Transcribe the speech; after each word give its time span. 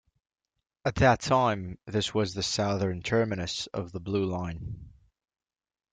At 0.83 0.95
that 0.95 1.19
time, 1.21 1.77
this 1.85 2.11
was 2.11 2.33
the 2.33 2.41
southern 2.41 3.03
terminus 3.03 3.67
of 3.67 3.91
the 3.91 3.99
Blue 3.99 4.25
Line. 4.25 4.89